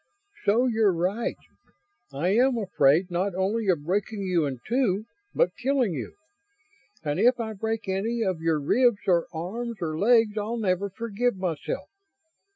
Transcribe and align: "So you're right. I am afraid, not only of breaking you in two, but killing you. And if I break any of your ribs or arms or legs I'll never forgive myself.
"So 0.45 0.65
you're 0.65 0.95
right. 0.95 1.37
I 2.11 2.29
am 2.29 2.57
afraid, 2.57 3.11
not 3.11 3.35
only 3.35 3.67
of 3.67 3.83
breaking 3.83 4.23
you 4.23 4.47
in 4.47 4.57
two, 4.67 5.05
but 5.35 5.55
killing 5.61 5.93
you. 5.93 6.15
And 7.03 7.19
if 7.19 7.39
I 7.39 7.53
break 7.53 7.87
any 7.87 8.23
of 8.23 8.41
your 8.41 8.59
ribs 8.59 9.01
or 9.05 9.27
arms 9.31 9.77
or 9.79 9.99
legs 9.99 10.39
I'll 10.39 10.57
never 10.57 10.89
forgive 10.89 11.35
myself. 11.35 11.87